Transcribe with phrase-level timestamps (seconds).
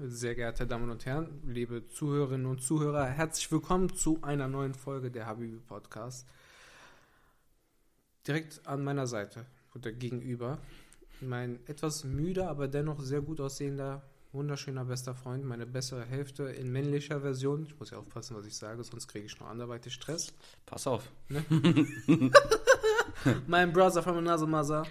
[0.00, 5.10] Sehr geehrte Damen und Herren, liebe Zuhörerinnen und Zuhörer, herzlich willkommen zu einer neuen Folge
[5.10, 6.24] der Habibi Podcast.
[8.24, 10.58] Direkt an meiner Seite oder gegenüber
[11.20, 16.70] mein etwas müder, aber dennoch sehr gut aussehender, wunderschöner bester Freund, meine bessere Hälfte in
[16.70, 17.64] männlicher Version.
[17.64, 20.32] Ich muss ja aufpassen, was ich sage, sonst kriege ich noch anderweitig Stress.
[20.64, 21.10] Pass auf.
[23.48, 24.86] Mein Brother from another mother,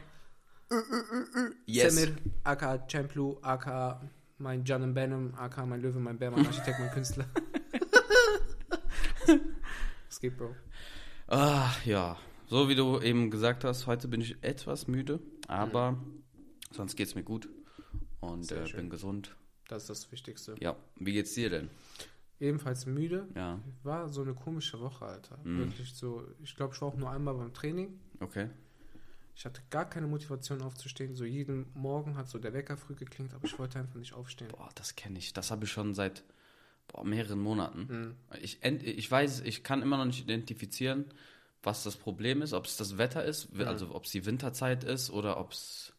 [1.66, 1.96] Yes.
[1.96, 4.02] Semir, aka Champlu, aka
[4.38, 7.26] mein John Benham, aka mein Löwe, mein Bär, mein Architekt, mein Künstler.
[10.10, 10.56] Es geht, Bro.
[11.28, 12.18] Ah, ja.
[12.48, 15.98] So wie du eben gesagt hast, heute bin ich etwas müde, aber
[16.72, 17.50] sonst geht's mir gut
[18.22, 19.36] und äh, bin gesund.
[19.68, 20.56] Das ist das Wichtigste.
[20.62, 21.70] Ja, wie geht's dir denn?
[22.40, 23.28] Ebenfalls müde.
[23.36, 25.38] Ja, War so eine komische Woche, Alter.
[25.44, 25.60] Mhm.
[25.60, 26.24] Wirklich so.
[26.42, 28.00] Ich glaube, ich war auch nur einmal beim Training.
[28.22, 28.50] okay.
[29.38, 31.16] Ich hatte gar keine Motivation aufzustehen.
[31.16, 34.48] So jeden Morgen hat so der Wecker früh geklingt, aber ich wollte einfach nicht aufstehen.
[34.50, 35.32] Boah, das kenne ich.
[35.32, 36.24] Das habe ich schon seit
[36.88, 37.88] boah, mehreren Monaten.
[37.88, 38.16] Mhm.
[38.42, 41.06] Ich, ich weiß, ich kann immer noch nicht identifizieren,
[41.62, 45.12] was das Problem ist, ob es das Wetter ist, also ob es die Winterzeit ist
[45.12, 45.94] oder ob es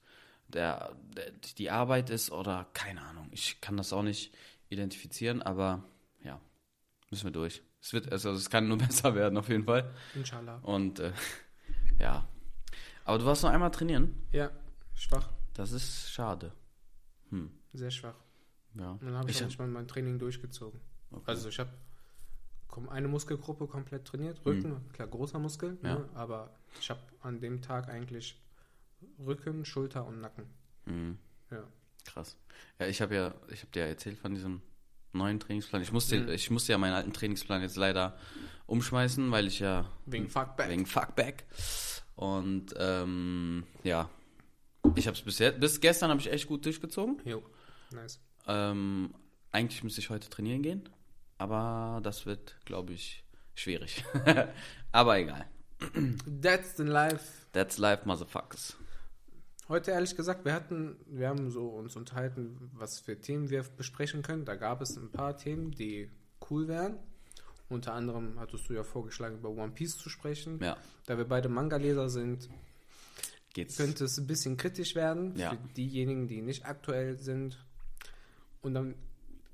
[0.49, 3.29] der, der, die Arbeit ist oder keine Ahnung.
[3.31, 4.35] Ich kann das auch nicht
[4.69, 5.85] identifizieren, aber
[6.25, 6.41] ja,
[7.09, 7.63] müssen wir durch.
[7.81, 9.95] Es wird, also es kann nur besser werden auf jeden Fall.
[10.17, 10.57] Inshallah.
[10.65, 11.13] Und äh,
[12.01, 12.27] ja.
[13.09, 14.15] Aber du warst noch einmal trainieren.
[14.33, 14.51] Ja,
[14.95, 15.31] schwach.
[15.55, 16.53] Das ist schade.
[17.31, 17.51] Hm.
[17.73, 18.15] Sehr schwach.
[18.75, 18.91] Ja.
[18.91, 20.79] Und dann habe ich, Ich hab- nicht mal mein Training durchgezogen.
[21.11, 21.23] Okay.
[21.27, 21.71] Also ich habe
[22.91, 24.45] eine Muskelgruppe komplett trainiert.
[24.45, 25.79] Rücken, klar, großer Muskel.
[25.83, 25.95] Ja.
[25.95, 26.09] Ne?
[26.15, 28.41] Aber ich habe an dem Tag eigentlich
[29.19, 30.45] Rücken, Schulter und Nacken.
[30.85, 31.19] Hm.
[31.51, 31.65] Ja.
[32.05, 32.37] Krass.
[32.79, 34.61] Ja, ich habe ja, ich habe dir ja erzählt von diesem
[35.15, 35.81] neuen Trainingsplan.
[35.83, 36.29] Ich musste, Mhm.
[36.29, 38.19] ich musste ja meinen alten Trainingsplan jetzt leider
[38.67, 40.69] umschmeißen, weil ich ja Wegen Fuckback.
[40.69, 41.47] wegen Fuckback
[42.19, 44.11] und ähm, ja,
[44.97, 47.23] ich habe es bis jetzt, bis gestern habe ich echt gut durchgezogen.
[47.25, 47.45] Jo,
[47.93, 48.19] nice.
[48.49, 49.15] Ähm,
[49.53, 50.89] eigentlich müsste ich heute trainieren gehen,
[51.39, 53.23] aber das wird, glaube ich,
[53.55, 54.05] schwierig.
[54.93, 55.47] aber egal.
[56.43, 57.47] That's the life.
[57.53, 58.77] That's life, motherfuckers.
[59.69, 64.23] Heute ehrlich gesagt, wir hatten, wir haben so uns unterhalten, was für Themen wir besprechen
[64.23, 64.45] können.
[64.45, 66.11] Da gab es ein paar Themen, die
[66.51, 66.99] cool wären.
[67.69, 70.59] Unter anderem hattest du ja vorgeschlagen, über One Piece zu sprechen.
[70.63, 72.49] Ja, Da wir beide Manga-Leser sind,
[73.53, 73.77] geht's.
[73.77, 75.51] könnte es ein bisschen kritisch werden Ja.
[75.51, 77.59] für diejenigen, die nicht aktuell sind.
[78.63, 78.95] Und dann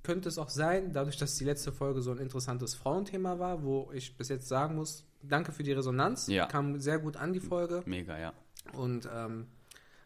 [0.04, 3.90] könnte es auch sein, dadurch, dass die letzte Folge so ein interessantes Frauenthema war, wo
[3.92, 6.26] ich bis jetzt sagen muss, danke für die Resonanz.
[6.28, 6.46] Ja.
[6.46, 7.82] Kam sehr gut an die Folge.
[7.86, 8.32] Mega, ja.
[8.74, 9.46] Und ähm,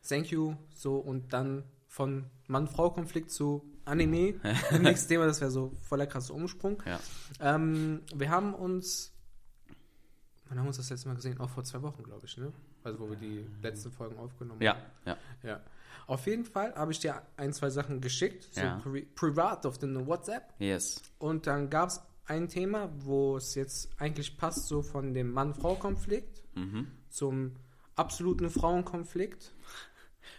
[0.08, 0.54] thank you.
[0.74, 4.34] So, und dann von Mann-Frau-Konflikt zu Anime.
[4.80, 6.82] Nächstes Thema, das wäre so voller krasser Umsprung.
[6.86, 7.00] Ja.
[7.40, 9.12] Ähm, wir haben uns.
[10.48, 11.38] Wann haben wir uns das letzte Mal gesehen?
[11.40, 12.52] Auch vor zwei Wochen, glaube ich, ne?
[12.84, 14.82] Also, wo wir die letzten Folgen aufgenommen Ja, haben.
[15.04, 15.16] ja.
[15.42, 15.60] Ja.
[16.06, 18.76] Auf jeden Fall habe ich dir ein, zwei Sachen geschickt, so Ja.
[18.78, 20.54] pri privat auf den WhatsApp.
[20.58, 21.02] Yes.
[21.18, 26.42] Und dann gab es ein Thema, wo es jetzt eigentlich passt, so von dem Mann-Frau-Konflikt
[26.54, 26.86] Mhm.
[27.10, 27.56] zum
[27.94, 29.52] absoluten Frauenkonflikt.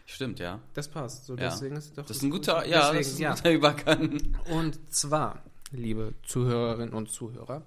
[0.06, 0.60] Stimmt, ja.
[0.74, 1.26] Das passt.
[1.26, 1.50] So, Ja.
[1.50, 4.22] deswegen ist es doch Das ist ein guter, ja, das ist ein guter Übergang.
[4.52, 7.66] Und zwar, liebe Zuhörerinnen und Zuhörer,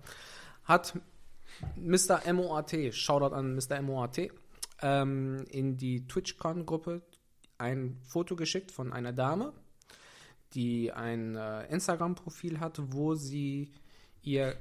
[0.65, 0.99] hat
[1.77, 2.33] Mr.
[2.33, 3.81] MOAT, Shoutout an Mr.
[3.83, 4.31] MOAT,
[4.81, 7.03] ähm, in die TwitchCon-Gruppe
[7.59, 9.53] ein Foto geschickt von einer Dame,
[10.54, 13.71] die ein äh, Instagram-Profil hat, wo sie
[14.22, 14.56] ihr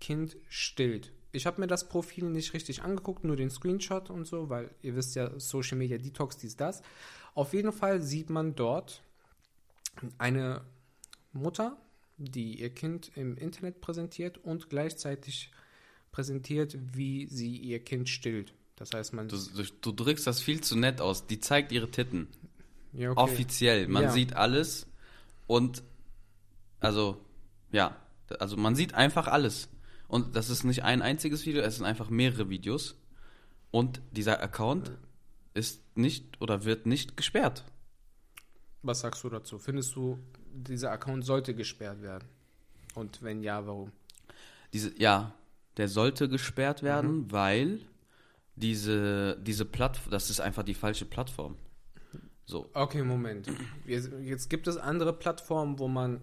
[0.00, 1.12] Kind stillt.
[1.36, 4.96] Ich habe mir das Profil nicht richtig angeguckt, nur den Screenshot und so, weil ihr
[4.96, 6.82] wisst ja, Social Media Detox, dies, das.
[7.34, 9.02] Auf jeden Fall sieht man dort
[10.18, 10.62] eine
[11.32, 11.76] Mutter,
[12.16, 15.50] die ihr Kind im Internet präsentiert und gleichzeitig
[16.12, 18.54] präsentiert, wie sie ihr Kind stillt.
[18.76, 19.28] Das heißt, man.
[19.28, 21.26] Du, du, du drückst das viel zu nett aus.
[21.26, 22.28] Die zeigt ihre Titten.
[22.92, 23.20] ja, okay.
[23.20, 23.88] Offiziell.
[23.88, 24.10] Man Ja.
[24.10, 24.86] sieht alles.
[25.46, 25.82] Und,
[26.80, 27.18] also,
[27.72, 27.96] ja.
[28.38, 29.68] Also, man sieht einfach alles.
[30.08, 32.96] Und das ist nicht ein einziges Video, es sind einfach mehrere Videos.
[33.70, 34.92] Und dieser Account
[35.54, 37.64] ist nicht oder wird nicht gesperrt.
[38.82, 39.58] Was sagst du dazu?
[39.58, 40.18] Findest du,
[40.52, 42.28] dieser Account sollte gesperrt werden?
[42.94, 43.92] Und wenn ja, warum?
[44.72, 45.34] Diese, ja,
[45.76, 47.80] der sollte gesperrt werden, weil
[48.54, 51.56] diese, diese Plattform, das ist einfach die falsche Plattform.
[52.46, 52.70] So.
[52.74, 53.48] Okay, Moment.
[53.86, 56.20] Jetzt, jetzt gibt es andere Plattformen, wo man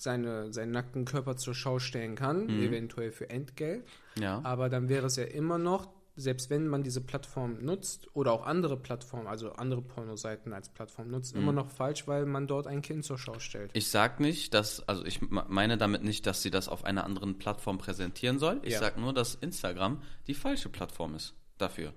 [0.00, 3.84] seine, seinen nackten Körper zur Schau stellen kann, eventuell für Entgelt.
[4.18, 4.40] Ja.
[4.44, 5.88] Aber dann wäre es ja immer noch,
[6.18, 11.08] selbst wenn man diese Plattform nutzt oder auch andere Plattformen, also andere Pornoseiten als Plattform
[11.10, 13.70] nutzt, immer noch falsch, weil man dort ein Kind zur Schau stellt.
[13.74, 17.04] Ich sag nicht, dass, also ich me- meine damit nicht, dass sie das auf einer
[17.04, 18.60] anderen Plattform präsentieren soll.
[18.62, 18.78] Ich Ja.
[18.80, 21.92] sag nur, dass Instagram die falsche Plattform ist dafür.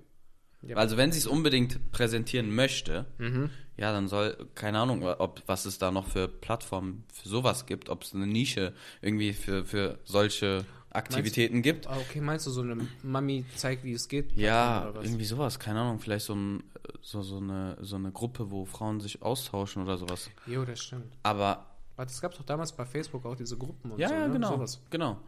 [0.62, 0.76] Ja.
[0.76, 3.50] Also wenn sie es unbedingt präsentieren möchte, Mhm.
[3.76, 7.88] ja, dann soll, keine Ahnung, ob was es da noch für Plattformen für sowas gibt,
[7.88, 11.86] ob es eine Nische irgendwie für, für solche Aktivitäten gibt.
[11.86, 14.32] Ah, okay, meinst du so eine Mami zeigt, wie es geht?
[14.36, 16.62] Ja, irgendwie sowas, keine Ahnung, vielleicht so, ein,
[17.00, 20.28] so, so, eine, so eine Gruppe, wo Frauen sich austauschen oder sowas.
[20.46, 21.12] Jo, das stimmt.
[21.22, 21.66] Aber
[21.96, 24.32] Warte, es gab doch damals bei Facebook auch diese Gruppen und Ja, so, ja, ne?
[24.32, 24.50] genau.
[24.52, 24.80] Sowas.
[24.90, 25.18] Genau.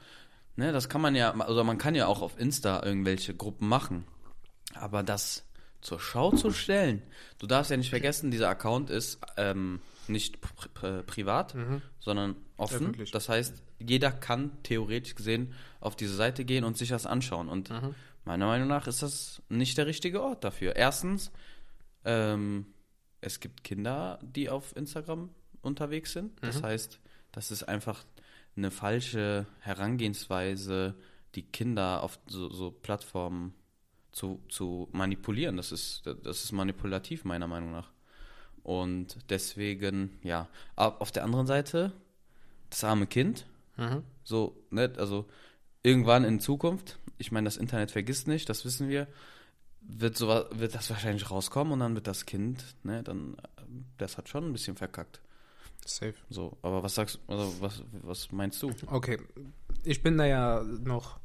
[0.57, 4.05] Ne, das kann man ja, also man kann ja auch auf Insta irgendwelche Gruppen machen.
[4.75, 5.45] Aber das
[5.81, 7.03] zur Schau zu stellen,
[7.39, 11.55] du darfst ja nicht vergessen, dieser Account ist ähm, nicht pri pri privat,
[12.01, 12.77] sondern offen.
[12.79, 12.83] Mhm.
[12.91, 13.11] Öffentlich.
[13.11, 17.49] Das heißt, jeder kann theoretisch gesehen auf diese Seite gehen und sich das anschauen.
[17.49, 17.95] Und Mhm.
[18.25, 20.77] meiner Meinung nach ist das nicht der richtige Ort dafür.
[20.77, 21.31] Erstens,
[22.05, 22.67] ähm,
[23.21, 25.31] es gibt Kinder, die auf Instagram
[25.63, 26.33] unterwegs sind.
[26.43, 26.65] Das Mhm.
[26.67, 27.01] heißt,
[27.33, 28.05] das ist einfach
[28.57, 30.95] eine falsche Herangehensweise,
[31.35, 33.55] die Kinder auf so, so Plattformen
[34.13, 35.57] zu, zu manipulieren.
[35.57, 37.91] Das ist, das ist manipulativ, meiner Meinung nach.
[38.63, 40.49] Und deswegen, ja.
[40.77, 41.93] Aber auf der anderen Seite,
[42.71, 43.47] das arme Kind,
[43.79, 44.03] Mhm.
[44.23, 45.25] so, ne, also
[45.83, 49.09] irgendwann in Zukunft, ich meine, das Internet vergisst nicht, das wissen wir,
[49.81, 53.35] wird, so, wird das wahrscheinlich rauskommen und dann wird das Kind, ne, dann,
[53.97, 55.23] das hat schon ein bisschen verkackt.
[55.87, 56.15] Safe.
[56.29, 58.71] So, aber was sagst also was, was meinst du?
[58.87, 59.19] Okay,
[59.85, 61.19] ich bin da ja noch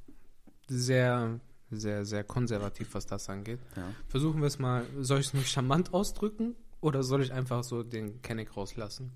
[0.68, 1.40] sehr,
[1.70, 3.60] sehr, sehr konservativ, was das angeht.
[3.76, 3.94] Ja.
[4.08, 7.84] Versuchen wir es mal, soll ich es nur charmant ausdrücken oder soll ich einfach so
[7.84, 9.12] den Kenneck rauslassen?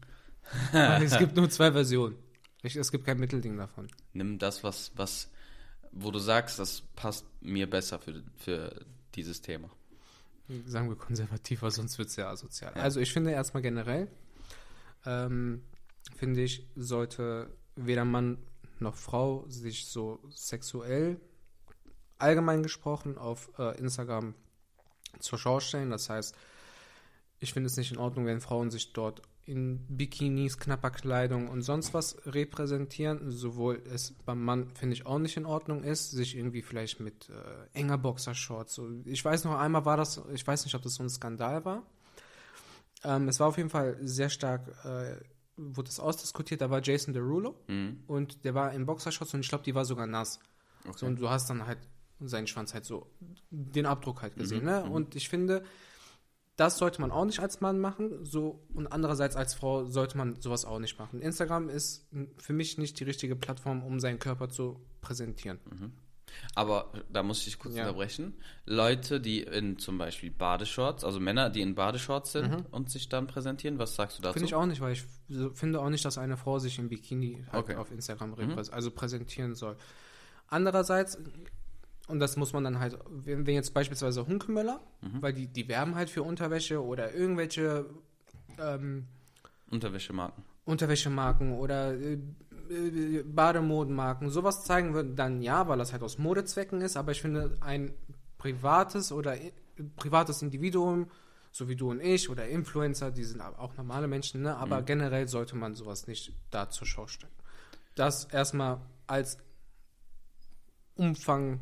[0.74, 2.16] Es gibt nur zwei Versionen.
[2.64, 3.88] Ich, es gibt kein Mittelding davon.
[4.14, 5.30] Nimm das, was, was,
[5.92, 9.70] wo du sagst, das passt mir besser für, für dieses Thema.
[10.66, 12.74] Sagen wir konservativ, weil sonst wird es ja asozial.
[12.76, 12.82] Ja.
[12.82, 14.10] Also ich finde erstmal generell,
[15.06, 15.64] ähm,
[16.18, 18.38] finde ich, sollte weder Mann
[18.80, 21.22] noch Frau sich so sexuell,
[22.22, 24.34] allgemein gesprochen, auf äh, Instagram
[25.20, 25.90] zur Schau stellen.
[25.92, 26.36] Das heißt,
[27.40, 31.64] ich finde es nicht in Ordnung, wenn Frauen sich dort in Bikinis, knapper Kleidung und
[31.64, 33.32] sonst was repräsentieren.
[33.32, 37.30] Sowohl es beim Mann, finde ich, auch nicht in Ordnung ist, sich irgendwie vielleicht mit
[37.30, 38.76] äh, enger Boxershorts.
[38.76, 38.88] So.
[39.06, 41.84] Ich weiß noch einmal war das, ich weiß nicht, ob das so ein Skandal war.
[43.04, 45.16] Ähm, es war auf jeden Fall sehr stark, äh,
[45.58, 46.62] wurde das ausdiskutiert.
[46.62, 48.04] Da war Jason Derulo Mhm.
[48.08, 50.40] und der war in Boxershorts und ich glaube, die war sogar nass.
[50.88, 50.98] Okay.
[51.00, 51.80] So, und du hast dann halt
[52.28, 53.08] seinen Schwanz halt so,
[53.50, 54.60] den Abdruck halt gesehen.
[54.62, 54.84] Mhm, ne?
[54.86, 54.92] mhm.
[54.92, 55.64] Und ich finde,
[56.56, 58.24] das sollte man auch nicht als Mann machen.
[58.24, 61.22] So, und andererseits als Frau sollte man sowas auch nicht machen.
[61.22, 62.08] Instagram ist
[62.38, 65.60] für mich nicht die richtige Plattform, um seinen Körper zu präsentieren.
[66.56, 67.84] Aber da muss ich kurz Ja.
[67.84, 68.36] unterbrechen.
[68.66, 72.66] Leute, die in zum Beispiel Badeshorts, also Männer, die in Badeshorts sind Mhm.
[72.72, 74.34] und sich dann präsentieren, was sagst du dazu?
[74.34, 75.04] Finde ich auch nicht, weil ich
[75.54, 77.76] finde auch nicht, dass eine Frau sich im Bikini halt Okay.
[77.76, 79.76] auf Instagram repräs- also präsentieren soll.
[80.48, 81.18] Andererseits,
[82.12, 85.22] und das muss man dann halt, wenn, jetzt beispielsweise Hunkemöller, Mhm.
[85.22, 87.86] weil die, die werben halt für Unterwäsche oder irgendwelche
[88.60, 89.08] ähm,
[89.72, 90.44] Unterwäschemarken.
[90.66, 92.20] Unterwäschemarken oder äh,
[92.70, 97.22] äh, Bademodenmarken, sowas zeigen würden, dann ja, weil das halt aus Modezwecken ist, aber ich
[97.22, 97.94] finde, ein
[98.38, 99.54] privates oder i-
[99.96, 101.10] privates Individuum,
[101.52, 104.56] so wie du und ich oder Influencer, die sind auch normale Menschen, ne?
[104.56, 107.34] aber generell sollte man sowas nicht da zur Schau stellen.
[107.96, 109.38] Das erstmal als
[110.96, 111.60] Umfang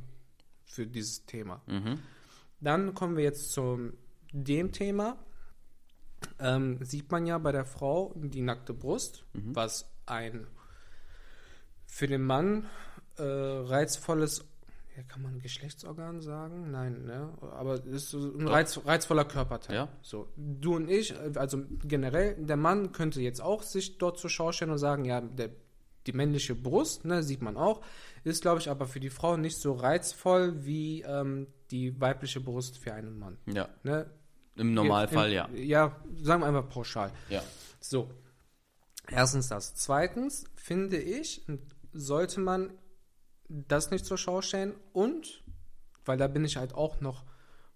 [0.70, 1.62] für dieses Thema.
[1.68, 2.00] Mhm.
[2.62, 3.92] Dann kommen wir jetzt zu
[4.32, 5.18] dem Thema.
[6.40, 10.48] Ähm, sieht man ja bei der Frau die nackte Brust, was ein
[11.86, 12.68] für den Mann
[13.18, 14.46] äh, reizvolles,
[14.96, 16.72] ja, kann man Geschlechtsorgan sagen?
[16.72, 17.34] Nein, ne?
[17.42, 19.76] Aber es ist so ein reiz, reizvoller Körperteil.
[19.76, 19.90] Ja.
[20.02, 24.30] So, du und ich, äh, also generell, der Mann könnte jetzt auch sich dort zur
[24.30, 25.50] Schau stellen und sagen, ja, der,
[26.08, 27.82] die männliche Brust, ne, sieht man auch,
[28.24, 32.78] ist, glaube ich, aber für die Frau nicht so reizvoll wie ähm, die weibliche Brust
[32.78, 33.38] für einen Mann.
[33.46, 34.10] Ja, Ne?
[34.56, 35.50] im Normalfall ja.
[35.54, 37.12] Ja, sagen wir einfach pauschal.
[37.30, 37.42] Ja.
[37.80, 38.10] So.
[39.08, 39.74] Erstens das.
[39.76, 41.46] Zweitens finde ich,
[41.94, 42.74] sollte man
[43.48, 45.44] das nicht zur Schau stellen und,
[46.06, 47.24] weil da bin ich halt auch noch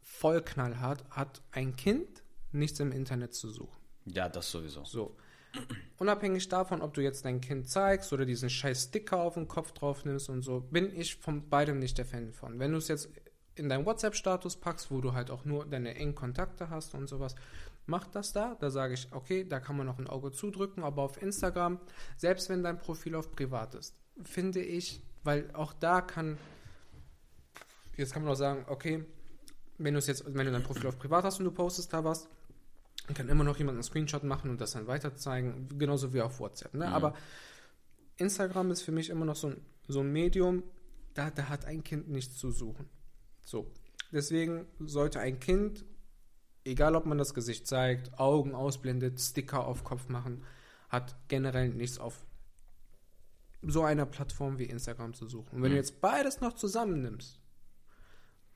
[0.02, 3.80] voll knallhart, hat ein Kind nichts im Internet zu suchen.
[4.06, 4.84] Ja, das sowieso.
[4.84, 5.16] So.
[5.98, 9.72] Unabhängig davon, ob du jetzt dein Kind zeigst oder diesen scheiß Sticker auf den Kopf
[9.72, 12.60] drauf nimmst und so, bin ich von beidem nicht der Fan von.
[12.60, 13.10] Wenn du es jetzt
[13.56, 17.36] in deinen WhatsApp-Status packst, wo du halt auch nur deine engen Kontakte hast und sowas,
[17.86, 18.56] mach das da.
[18.60, 21.80] Da sage ich, okay, da kann man noch ein Auge zudrücken, aber auf Instagram,
[22.18, 26.38] selbst wenn dein Profil auf privat ist, finde ich, weil auch da kann,
[27.96, 29.06] jetzt kann man auch sagen, okay,
[29.78, 32.28] wenn jetzt, wenn du dein Profil auf privat hast und du postest da was,
[33.14, 36.40] kann immer noch jemand einen Screenshot machen und das dann weiter zeigen, genauso wie auf
[36.40, 36.74] WhatsApp.
[36.74, 36.88] Ne?
[36.88, 36.94] Mhm.
[36.94, 37.14] Aber
[38.18, 40.64] Instagram ist für mich immer noch so ein, so ein Medium,
[41.14, 42.88] da, da hat ein Kind nichts zu suchen.
[43.44, 43.70] So.
[44.12, 45.84] Deswegen sollte ein Kind,
[46.64, 50.44] egal ob man das Gesicht zeigt, Augen ausblendet, Sticker auf Kopf machen,
[50.90, 52.26] hat generell nichts auf
[53.64, 55.56] so einer Plattform wie Instagram zu suchen.
[55.56, 55.76] Und wenn Mhm.
[55.76, 57.40] du jetzt beides noch zusammennimmst,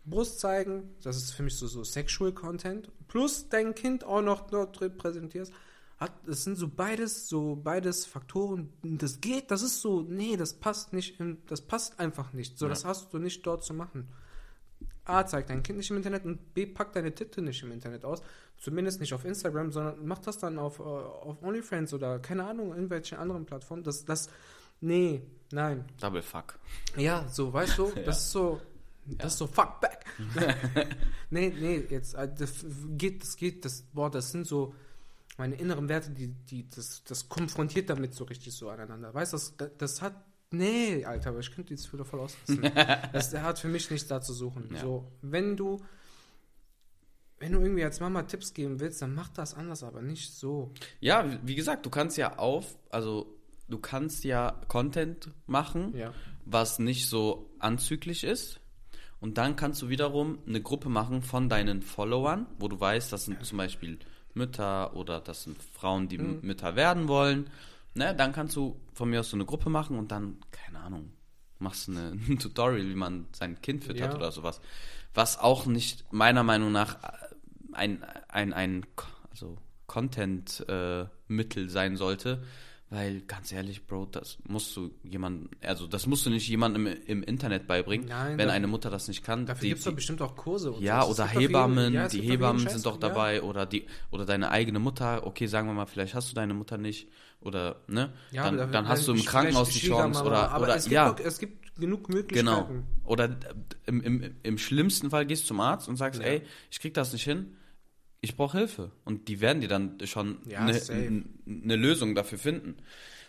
[0.10, 4.48] Brust zeigen, das ist für mich so, so Sexual Content, plus dein Kind auch noch
[4.50, 5.52] dort repräsentierst,
[5.98, 10.54] hat, das sind so beides, so beides Faktoren, das geht, das ist so, nee, das
[10.54, 12.58] passt nicht, in, das passt einfach nicht.
[12.58, 12.70] So, Ja.
[12.70, 14.08] das hast du nicht dort zu machen.
[15.06, 18.04] A, zeigt dein Kind nicht im Internet und B, packt deine Titte nicht im Internet
[18.06, 18.22] aus.
[18.58, 22.74] Zumindest nicht auf Instagram, sondern mach das dann auf, äh, auf OnlyFans oder keine Ahnung,
[22.76, 23.84] irgendwelche anderen Plattformen.
[23.84, 24.30] Das, das,
[24.82, 25.22] nee,
[25.52, 25.86] nein.
[26.00, 26.60] Double fuck.
[26.98, 28.02] Ja, so, weißt du, Ja.
[28.04, 28.60] das ist so,
[29.08, 30.06] das ist so fuck back.
[31.30, 32.66] nee, nee, jetzt, äh, das
[32.98, 34.74] geht, das geht, das, boah, das sind so
[35.38, 39.14] meine inneren Werte, die, die, das, das konfrontiert damit so richtig so aneinander.
[39.14, 40.16] Weißt du, das, das hat,
[40.52, 42.62] nee, Alter, aber ich könnte jetzt wieder voll auslassen.
[43.14, 44.68] das, hat für mich nichts da zu suchen.
[44.74, 44.82] Ja.
[44.82, 45.80] So, wenn du,
[47.40, 50.72] wenn du irgendwie als Mama Tipps geben willst, dann mach das anders, aber nicht so.
[51.00, 53.38] Ja, wie- wie gesagt, du kannst ja auf, also
[53.70, 56.14] du kannst ja Content machen, Ja.
[56.46, 58.60] was nicht so anzüglich ist.
[59.20, 63.26] Und dann kannst du wiederum eine Gruppe machen von deinen Followern, wo du weißt, das
[63.26, 63.98] sind zum Beispiel
[64.36, 66.40] Mütter oder das sind Frauen, die Mhm.
[66.44, 67.50] Mütter werden wollen.
[67.96, 71.12] Ne, dann kannst du von mir aus so eine Gruppe machen und dann, keine Ahnung,
[71.58, 74.16] machst du eine, ein Tutorial, wie man sein Kind füttert Ja.
[74.16, 74.62] oder sowas.
[75.16, 77.08] Was auch nicht meiner Meinung nach äh,
[77.74, 78.86] ein, ein, ein
[79.32, 79.58] also
[79.88, 82.44] Content-Mittel sein sollte,
[82.90, 86.98] weil ganz ehrlich, Bro, das musst du jemand, also das musst du nicht jemandem im,
[87.06, 89.46] im Internet beibringen, Nein, wenn da- eine Mutter das nicht kann.
[89.46, 90.72] Dafür gibt es doch bestimmt auch Kurse.
[90.72, 91.12] Und ja, so.
[91.12, 93.00] Oder Hebammen, ja, die Hebammen sind doch ja.
[93.10, 96.54] dabei oder die oder deine eigene Mutter, okay, sagen wir mal, vielleicht hast du deine
[96.54, 97.10] Mutter nicht
[97.42, 98.14] oder ne?
[98.32, 100.94] Ja, dann, dann da- hast du im Krankenhaus die Chance oder aber oder es gibt
[100.94, 102.16] ja, doch, es gibt genug genau.
[102.16, 102.88] Möglichkeiten.
[103.04, 103.36] Oder äh,
[103.86, 106.28] im, im, im schlimmsten Fall gehst du zum Arzt und sagst, Ja.
[106.28, 106.42] ey,
[106.72, 107.57] ich krieg das nicht hin.
[108.30, 112.78] Ich brauche Hilfe und die werden dir dann schon Ja, eine eine Lösung dafür finden.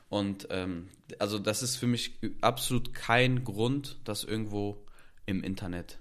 [0.08, 0.88] Und ähm,
[1.18, 4.84] also das ist für mich absolut kein Grund, das irgendwo
[5.26, 5.98] im Internet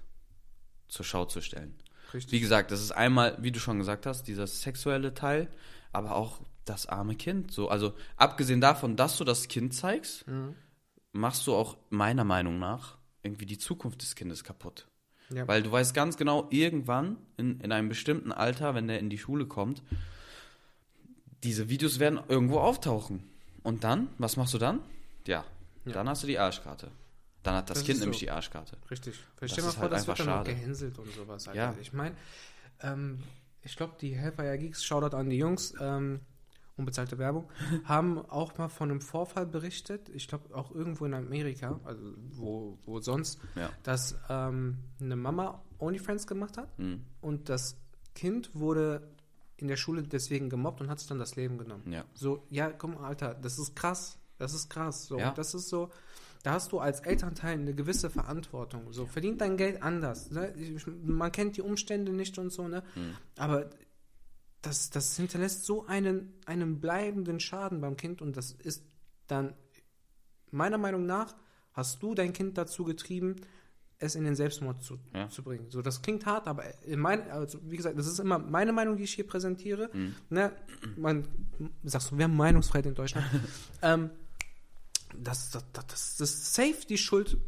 [0.88, 1.74] zur Schau zu stellen.
[2.12, 2.32] Richtig.
[2.32, 5.48] Wie gesagt, das ist einmal, wie du schon gesagt hast, dieser sexuelle Teil,
[5.92, 7.52] aber auch das arme Kind.
[7.52, 10.54] So, also abgesehen davon, dass du das Kind zeigst, Mhm.
[11.12, 14.88] machst du auch meiner Meinung nach irgendwie die Zukunft des Kindes kaputt.
[15.30, 15.46] Ja.
[15.46, 19.18] Weil du weißt ganz genau, irgendwann in, in einem bestimmten Alter, wenn der in die
[19.18, 19.82] Schule kommt,
[21.44, 23.22] diese Videos werden irgendwo auftauchen.
[23.62, 24.80] Und dann, was machst du dann?
[25.26, 25.44] Ja,
[25.84, 25.92] Ja.
[25.92, 26.90] dann hast du die Arschkarte.
[27.42, 28.26] Dann hat das, Das Kind ist nämlich so.
[28.26, 28.76] die Arschkarte.
[28.90, 29.14] Richtig.
[29.44, 30.50] Stell mal vor, halt das wird dann schade.
[30.54, 31.46] gehänselt und sowas.
[31.48, 31.58] Alter.
[31.60, 31.74] Ja.
[31.80, 32.14] Ich meine,
[32.80, 33.22] ähm,
[33.62, 36.20] ich glaube, die Hellfire Geeks, Shoutout an die Jungs, ähm,
[36.78, 37.48] unbezahlte Werbung,
[37.84, 42.78] haben auch mal von einem Vorfall berichtet, ich glaube auch irgendwo in Amerika, also wo,
[42.84, 43.70] wo sonst, Ja.
[43.82, 47.04] dass ähm, eine Mama OnlyFriends gemacht hat Mhm.
[47.20, 47.76] und das
[48.14, 49.08] Kind wurde
[49.56, 51.90] in der Schule deswegen gemobbt und hat sich dann das Leben genommen.
[51.90, 52.04] Ja.
[52.14, 54.18] So, ja, komm, Alter, das ist krass.
[54.38, 55.06] Das ist krass.
[55.06, 55.32] So, Ja.
[55.32, 55.90] das ist so,
[56.44, 58.92] da hast du als Elternteil eine gewisse Verantwortung.
[58.92, 60.30] So, verdient dein Geld anders.
[60.30, 60.54] Ne?
[61.02, 62.84] Man kennt die Umstände nicht und so, ne?
[62.94, 63.16] Mhm.
[63.36, 63.68] Aber
[64.62, 68.82] das, das hinterlässt so einen, einen bleibenden Schaden beim Kind und das ist
[69.26, 69.54] dann,
[70.50, 71.34] meiner Meinung nach,
[71.72, 73.36] hast du dein Kind dazu getrieben,
[74.00, 75.28] es in den Selbstmord zu, Ja.
[75.28, 75.66] zu bringen.
[75.70, 78.96] So, das klingt hart, aber in mein, also, wie gesagt, das ist immer meine Meinung,
[78.96, 79.90] die ich hier präsentiere.
[79.92, 80.14] Mhm.
[80.30, 80.52] Ne?
[80.96, 81.26] Man,
[81.82, 83.26] sagst du, wir haben Meinungsfreiheit in Deutschland.
[83.82, 84.10] ähm,
[85.16, 87.38] das, das, das, das ist safe die Schuld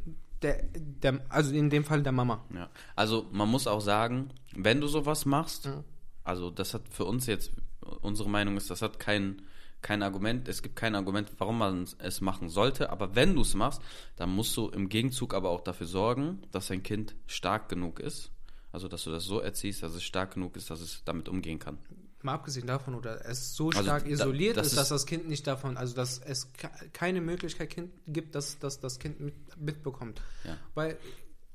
[0.42, 2.44] der, der, also in dem Fall der Mama.
[2.54, 2.68] Ja.
[2.96, 5.84] Also man muss auch sagen, wenn du sowas machst, Ja.
[6.30, 7.52] Also das hat für uns jetzt,
[8.00, 9.42] unsere Meinung ist, das hat kein,
[9.82, 13.54] kein Argument, es gibt kein Argument, warum man es machen sollte, aber wenn du es
[13.54, 13.80] machst,
[14.16, 18.30] dann musst du im Gegenzug aber auch dafür sorgen, dass dein Kind stark genug ist,
[18.72, 21.58] also dass du das so erziehst, dass es stark genug ist, dass es damit umgehen
[21.58, 21.78] kann.
[22.22, 25.06] Mal abgesehen davon, oder es so Also stark da- isoliert das ist, ist- dass das
[25.06, 29.20] Kind nicht davon, also dass es ke- keine Möglichkeit kind, gibt, dass, dass das Kind
[29.20, 30.20] mit, mitbekommt.
[30.44, 30.58] Ja.
[30.74, 30.98] Weil,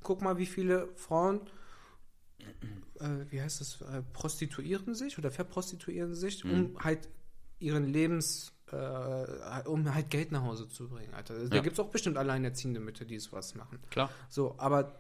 [0.02, 1.42] guck mal, wie viele Frauen,
[3.00, 6.52] äh, wie heißt das, äh, prostituieren sich oder verprostituieren sich, Mhm.
[6.52, 7.10] um halt
[7.60, 11.48] ihren Lebens, äh, um halt Geld nach Hause zu bringen, Alter.
[11.48, 11.62] Da Ja.
[11.62, 13.80] gibt es auch bestimmt alleinerziehende Mütter, die sowas machen.
[13.90, 14.10] Klar.
[14.30, 14.98] So, aber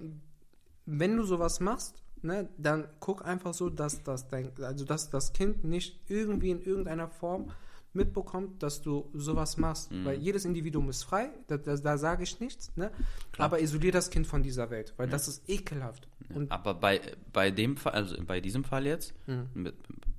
[0.85, 5.33] wenn du sowas machst, ne, dann guck einfach so, dass das dein, also dass das
[5.33, 7.51] Kind nicht irgendwie in irgendeiner Form
[7.95, 9.91] mitbekommt, dass du sowas machst.
[9.91, 10.05] Mhm.
[10.05, 12.91] Weil jedes Individuum ist frei, da, da, da sage ich nichts, ne?
[13.37, 16.07] Aber isolier das Kind von dieser Welt, weil das ist ekelhaft.
[16.33, 17.01] Und Aber bei,
[17.33, 19.49] bei dem Fall, also bei diesem Fall jetzt, Mhm.
[19.53, 19.75] mit,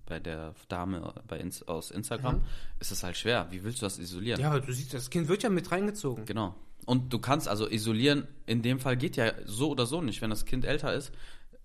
[0.07, 2.43] bei der Dame bei Ins, aus Instagram,
[2.79, 3.49] ist es halt schwer.
[3.51, 4.41] Wie willst du das isolieren?
[4.41, 6.25] ja, aber du siehst, das Kind wird ja mit reingezogen.
[6.27, 6.55] Genau.
[6.85, 10.23] Und du kannst also isolieren, in dem Fall geht ja so oder so nicht.
[10.23, 11.11] Wenn das Kind älter ist,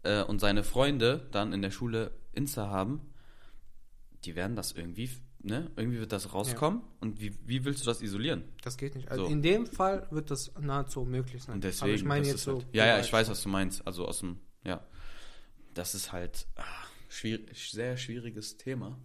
[0.04, 3.02] äh, und seine Freunde dann in der Schule Insta haben,
[4.26, 5.10] die werden das irgendwie,
[5.44, 5.72] ne?
[5.76, 6.82] Irgendwie wird das rauskommen.
[7.00, 8.44] Und wie, wie willst du das isolieren?
[8.64, 9.10] Das geht nicht.
[9.10, 9.32] Also So.
[9.32, 11.56] in dem Fall wird das nahezu unmöglich sein.
[11.56, 12.56] Und deswegen, Aber ich meine jetzt so.
[12.56, 13.86] halt, ja, ja, ich weiß, was du meinst.
[13.86, 14.84] Also aus dem, ja,
[15.74, 16.64] das ist halt ah,
[17.10, 18.98] schwierig, sehr schwieriges Thema.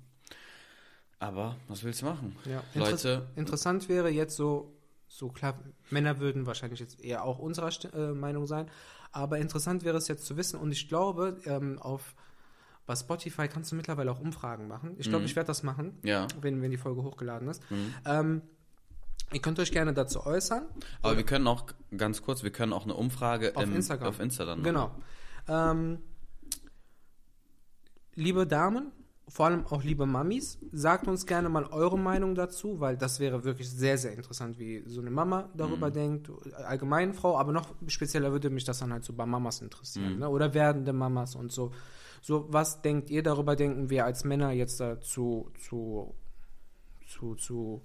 [1.18, 2.36] Aber was willst du machen?
[2.44, 2.62] Ja.
[2.74, 4.76] Leute, Interessant wäre jetzt so,
[5.08, 5.58] so klar,
[5.90, 8.70] Männer würden wahrscheinlich jetzt eher auch unserer St äh, Meinung sein,
[9.12, 12.14] aber interessant wäre es jetzt zu wissen und ich glaube, ähm, auf
[12.86, 14.94] bei Spotify kannst du mittlerweile auch Umfragen machen.
[14.98, 15.26] Ich glaube, Mhm.
[15.26, 16.26] ich werde das machen, ja.
[16.40, 17.62] wenn, wenn die Folge hochgeladen ist.
[17.70, 17.94] Mhm.
[18.04, 18.42] Ähm,
[19.32, 20.62] ihr könnt euch gerne dazu äußern.
[21.02, 21.66] Aber wir können auch,
[21.96, 24.08] ganz kurz, wir können auch eine Umfrage Auf im, Instagram.
[24.08, 24.72] auf Insta dann machen.
[24.72, 24.90] Genau.
[25.48, 25.98] Ähm,
[28.14, 28.92] liebe Damen,
[29.28, 33.42] vor allem auch liebe Mamis, sagt uns gerne mal eure Meinung dazu, weil das wäre
[33.42, 36.30] wirklich sehr, sehr interessant, wie so eine Mama darüber denkt,
[36.64, 40.28] allgemein Frau, aber noch spezieller würde mich das dann halt so bei Mamas interessieren, ne?
[40.28, 41.72] oder werdende Mamas und so.
[42.26, 43.54] So, was denkt ihr darüber?
[43.54, 46.12] Denken wir als Männer jetzt dazu zu,
[47.06, 47.82] zu, zu,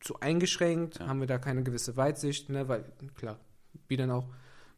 [0.00, 1.00] zu eingeschränkt?
[1.00, 1.08] Ja.
[1.08, 2.48] Haben wir da keine gewisse Weitsicht?
[2.48, 2.66] Ne?
[2.66, 3.38] Weil, klar,
[3.88, 4.26] wie denn auch?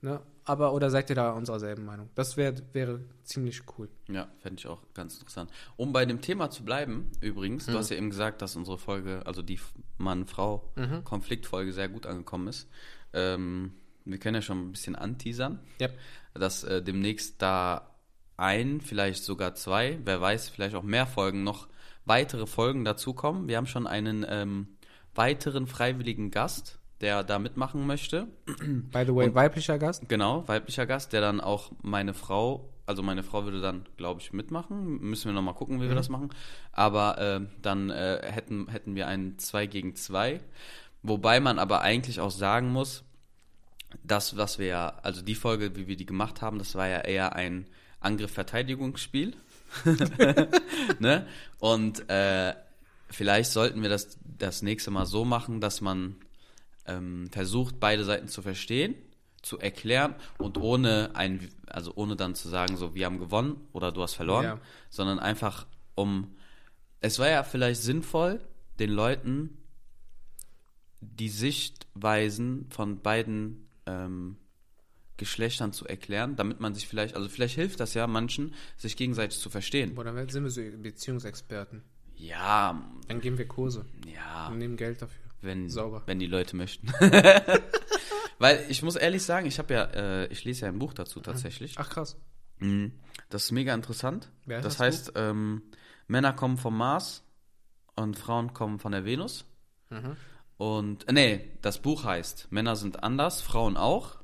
[0.01, 0.21] Ne?
[0.43, 2.11] Aber, oder seid ihr da unserer selben Meinung?
[2.17, 3.89] Das wär, wäre ziemlich cool.
[4.09, 5.53] Ja, fände ich auch ganz interessant.
[5.77, 7.73] Um bei dem Thema zu bleiben, übrigens, Mhm.
[7.75, 9.61] du hast ja eben gesagt, dass unsere Folge, also die
[9.99, 12.69] Mann-Frau-Konfliktfolge sehr gut angekommen ist.
[13.13, 13.73] Ähm,
[14.07, 15.99] wir können ja schon ein bisschen anteasern, Yep.
[16.35, 17.91] dass äh, demnächst da
[18.37, 21.69] ein, vielleicht sogar zwei, wer weiß, vielleicht auch mehr Folgen noch
[22.05, 23.49] weitere Folgen dazukommen.
[23.49, 24.69] Wir haben schon einen ähm,
[25.15, 28.27] weiteren freiwilligen Gast, der da mitmachen möchte.
[28.47, 30.09] By the way, Und- weiblicher Gast?
[30.09, 34.33] Genau, weiblicher Gast, der dann auch meine Frau, also meine Frau würde dann, glaube ich,
[34.33, 35.01] mitmachen.
[35.01, 36.31] Müssen wir nochmal gucken, wie wir das machen.
[36.73, 40.41] Aber äh, dann äh, hätten, hätten wir ein 2 gegen 2.
[41.03, 43.03] Wobei man aber eigentlich auch sagen muss,
[44.03, 47.01] das, was wir ja, also die Folge, wie wir die gemacht haben, das war ja
[47.01, 47.67] eher ein
[48.01, 49.35] Angriff-Verteidigungsspiel.
[50.99, 51.27] ne?
[51.59, 52.55] Und äh,
[53.11, 56.17] vielleicht sollten wir das das nächste Mal so machen, dass man
[56.87, 58.95] ähm, versucht, beide Seiten zu verstehen,
[59.43, 63.93] zu erklären und ohne ein, also ohne dann zu sagen, so wir haben gewonnen oder
[63.93, 64.61] du hast verloren, Ja.
[64.91, 66.35] sondern einfach um.
[67.01, 68.41] Es war ja vielleicht sinnvoll,
[68.79, 69.57] den Leuten
[71.01, 74.37] die Sichtweisen von beiden ähm,
[75.17, 79.39] Geschlechtern zu erklären, damit man sich vielleicht, also vielleicht hilft das ja manchen, sich gegenseitig
[79.39, 79.95] zu verstehen.
[79.95, 81.83] Boah, dann sind wir so Beziehungsexperten.
[82.17, 85.23] Ja, Dann geben wir Kurse ja, und nehmen Geld dafür.
[85.43, 86.03] wenn, Sauber.
[86.07, 86.89] wenn die Leute möchten.
[88.39, 91.21] Weil ich muss ehrlich sagen, ich habe ja, äh, ich lese ja ein Buch dazu
[91.21, 91.75] tatsächlich.
[91.79, 92.17] Ach krass.
[92.59, 92.93] Mhm.
[93.31, 94.31] Das ist mega interessant.
[94.45, 95.63] Wer ist das das heißt, ähm,
[96.07, 97.23] Männer kommen vom Mars
[97.97, 99.45] und Frauen kommen von der Venus.
[99.91, 100.17] Mhm.
[100.59, 104.17] Und, äh, nee, das Buch heißt, Männer sind anders, Frauen auch.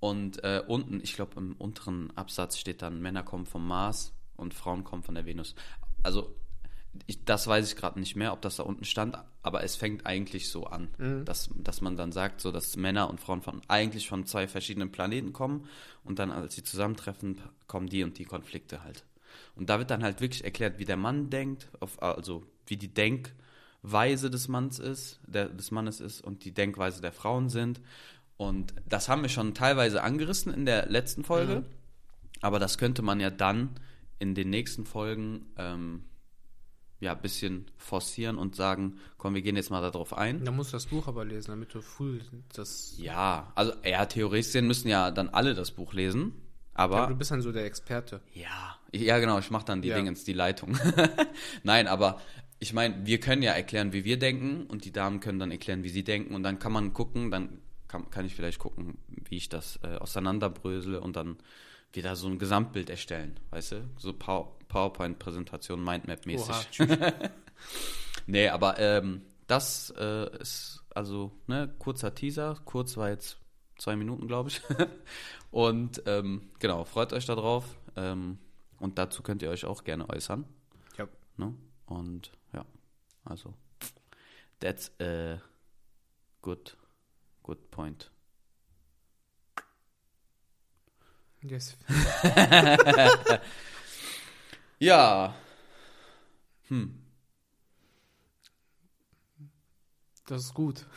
[0.00, 4.52] Und äh, unten, ich glaube im unteren Absatz steht dann, Männer kommen vom Mars und
[4.52, 5.54] Frauen kommen von der Venus.
[6.02, 6.34] Also,
[7.06, 10.06] ich, das weiß ich gerade nicht mehr, ob das da unten stand, aber es fängt
[10.06, 11.24] eigentlich so an, Mhm.
[11.24, 14.92] dass, dass man dann sagt, so dass Männer und Frauen von eigentlich von zwei verschiedenen
[14.92, 15.66] Planeten kommen
[16.04, 19.04] und dann, als sie zusammentreffen, kommen die und die Konflikte halt.
[19.56, 22.92] Und da wird dann halt wirklich erklärt, wie der Mann denkt, auf, also wie die
[23.84, 27.80] Denkweise des Manns ist, der, des Mannes ist und die Denkweise der Frauen sind.
[28.38, 31.64] Und das haben wir schon teilweise angerissen in der letzten Folge, Mhm.
[32.40, 33.70] aber das könnte man ja dann
[34.18, 36.04] in den nächsten Folgen ähm,
[36.98, 40.44] ja ein bisschen forcieren und sagen, komm, wir gehen jetzt mal darauf ein.
[40.44, 42.22] Da musst du das Buch aber lesen, damit du full
[42.54, 42.94] das.
[42.96, 46.32] Ja, also ja, theoretisch gesehen müssen ja dann alle das Buch lesen,
[46.72, 48.22] Aber aber du bist dann so der Experte.
[48.32, 49.96] ja, ja genau, ich mache dann die Ja.
[49.96, 50.76] Dingens, die Leitung.
[51.62, 52.20] Nein, aber
[52.58, 55.82] ich meine, wir können ja erklären, wie wir denken und die Damen können dann erklären,
[55.82, 59.36] wie sie denken und dann kann man gucken, dann kann, kann ich vielleicht gucken, wie
[59.36, 61.36] ich das äh, auseinanderbrösele und dann
[61.92, 63.88] wieder so ein Gesamtbild erstellen, weißt du?
[63.96, 66.88] So Power, PowerPoint-Präsentation, Mindmap-mäßig.
[68.26, 72.58] Nee, aber ähm, das äh, ist also ne kurzer Teaser.
[72.64, 73.38] Kurz war jetzt
[73.78, 74.62] zwei Minuten, glaube ich.
[75.50, 77.64] und ähm, genau, freut euch darauf.
[77.96, 78.38] Ähm,
[78.78, 80.44] und dazu könnt ihr euch auch gerne äußern.
[80.96, 81.08] Ja.
[81.36, 81.54] Ne?
[81.86, 82.64] Und ja,
[83.24, 83.54] also
[84.60, 85.40] that's a
[86.42, 86.76] good,
[87.42, 88.10] good point.
[91.42, 91.76] Yes.
[94.80, 95.34] Ja.
[96.68, 97.00] Hm.
[100.26, 100.84] Das ist gut.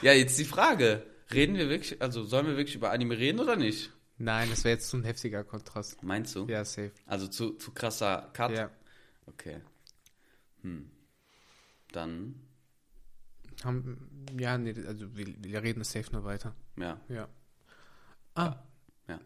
[0.00, 1.04] Ja, jetzt die Frage.
[1.32, 3.90] Reden wir wirklich, also sollen wir wirklich über Anime reden oder nicht?
[4.18, 6.02] Nein, das wäre jetzt zu ein heftiger Kontrast.
[6.02, 6.46] Meinst du?
[6.46, 6.92] Ja, safe.
[7.06, 8.50] Also zu, zu krasser Cut?
[8.50, 8.70] Ja.
[9.26, 9.60] Okay.
[10.62, 10.90] Hm.
[11.92, 12.34] Dann,
[13.64, 16.54] Haben, ja, nee, also wir, wir reden safe nur weiter.
[16.76, 17.00] ja.
[17.08, 17.28] Ja.
[18.34, 18.56] Ah.
[19.08, 19.20] Ja.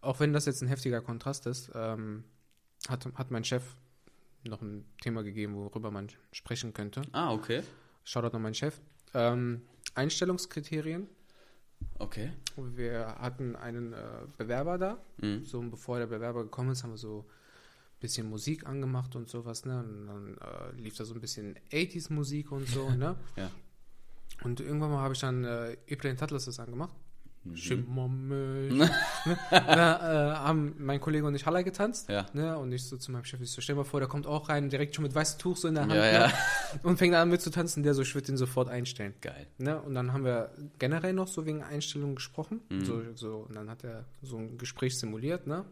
[0.00, 2.24] Auch wenn das jetzt ein heftiger Kontrast ist, ähm,
[2.88, 3.76] hat, hat mein Chef
[4.44, 7.02] noch ein Thema gegeben, worüber man sprechen könnte.
[7.12, 7.62] Ah, okay.
[8.04, 8.80] Shoutout an meinen Chef.
[9.14, 9.62] Ähm,
[9.94, 11.08] Einstellungskriterien.
[12.00, 12.32] Okay.
[12.56, 13.96] Wir hatten einen äh,
[14.38, 14.98] Bewerber da.
[15.18, 15.44] Mhm.
[15.44, 19.28] So, und bevor der Bewerber gekommen ist, haben wir so ein bisschen Musik angemacht und
[19.28, 19.78] sowas, ne?
[19.80, 23.16] Und dann äh, lief da so ein bisschen 80s Musik und so, ne?
[23.36, 23.50] Ja.
[24.42, 26.96] Und irgendwann mal habe ich dann äh, Ibrahim Tatlas das angemacht.
[27.44, 27.56] Mhm.
[27.56, 28.74] Schimmermilch.
[28.74, 28.90] ne?
[29.50, 32.08] Da äh, haben mein Kollege und ich Halle getanzt.
[32.10, 32.26] Ja.
[32.34, 32.56] Ne?
[32.58, 34.68] Und ich so zu meinem Chef, ich so, stell mal vor, der kommt auch rein,
[34.68, 35.94] direkt schon mit weißem Tuch so in der Hand.
[35.94, 36.12] Ja, ne?
[36.12, 36.32] ja.
[36.82, 39.14] Und fängt an mit zu tanzen, der so, ich würde den sofort einstellen.
[39.20, 39.46] Geil.
[39.58, 39.80] Ne?
[39.80, 42.60] Und dann haben wir generell noch so wegen Einstellungen gesprochen.
[42.68, 42.84] Mhm.
[42.84, 45.64] So, so, und dann hat er so ein Gespräch simuliert, ne?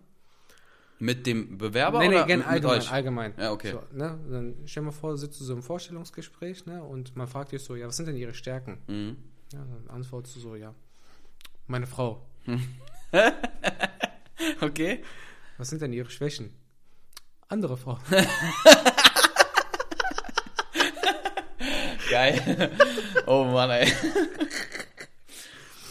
[1.00, 2.90] Mit dem Bewerber nee, nee, oder mit allgemein, euch?
[2.90, 3.34] allgemein.
[3.38, 3.70] Ja, okay.
[3.70, 4.18] So, ne?
[4.28, 6.82] Dann stell mal vor, sitzt du so im Vorstellungsgespräch, ne?
[6.82, 8.78] Und man fragt dich so, ja, was sind denn ihre Stärken?
[8.88, 9.16] Mhm.
[9.52, 10.74] Ja, dann antwortest du so, ja,
[11.68, 12.26] meine Frau.
[14.60, 15.02] Okay.
[15.56, 16.54] Was sind denn ihre Schwächen?
[17.48, 17.98] Andere Frau.
[22.10, 22.70] Geil.
[23.26, 23.92] Oh Mann, ey.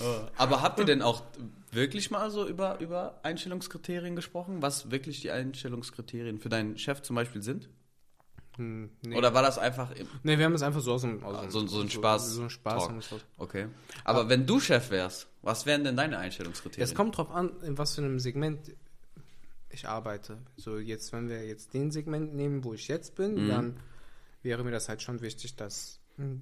[0.02, 0.22] Oh.
[0.38, 1.24] Aber habt ihr denn auch
[1.72, 4.62] wirklich mal so über, über Einstellungskriterien gesprochen?
[4.62, 7.70] Was wirklich die Einstellungskriterien für deinen Chef zum Beispiel sind?
[8.58, 9.16] Hm, nee.
[9.18, 9.92] Oder war das einfach.
[10.24, 11.24] nee, wir haben es einfach so aus dem.
[11.24, 12.84] Aus dem- So- so ein Spaß- So ein Spaß.
[12.86, 13.68] Haben wir es aus- Okay.
[14.04, 16.84] Aber wenn du Chef wärst, was wären denn deine Einstellungskriterien?
[16.84, 18.72] Es kommt drauf an, in was für einem Segment
[19.70, 20.38] ich arbeite.
[20.56, 23.48] So, jetzt, wenn wir jetzt den Segment nehmen, wo ich jetzt bin, Mhm.
[23.50, 23.78] dann
[24.44, 26.42] wäre mir das halt schon wichtig, dass hm,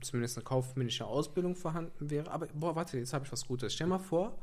[0.00, 2.30] zumindest eine kaufmännische Ausbildung vorhanden wäre.
[2.30, 3.74] Aber, boah, warte, jetzt habe ich was Gutes.
[3.74, 4.38] Stell mal vor,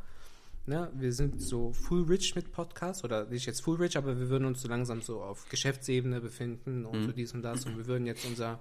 [0.66, 4.30] ne, wir sind so full rich mit Podcast oder nicht jetzt full rich, aber wir
[4.30, 7.06] würden uns so langsam so auf Geschäftsebene befinden und Mhm.
[7.06, 8.60] so dies und das und wir würden jetzt unser,